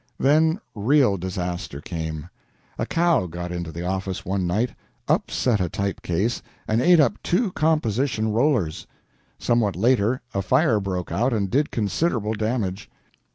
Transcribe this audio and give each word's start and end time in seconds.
Then 0.19 0.59
real 0.73 1.15
disaster 1.15 1.79
came. 1.79 2.29
A 2.79 2.87
cow 2.87 3.27
got 3.27 3.51
into 3.51 3.71
the 3.71 3.85
office 3.85 4.25
one 4.25 4.47
night, 4.47 4.71
upset 5.07 5.61
a 5.61 5.69
type 5.69 6.01
case, 6.01 6.41
and 6.67 6.81
ate 6.81 6.99
up 6.99 7.21
two 7.21 7.51
composition 7.51 8.29
rollers. 8.31 8.87
Somewhat 9.37 9.75
later 9.75 10.19
a 10.33 10.41
fire 10.41 10.79
broke 10.79 11.11
out 11.11 11.33
and 11.33 11.51
did 11.51 11.69
considerable 11.69 12.33
damage. 12.33 12.89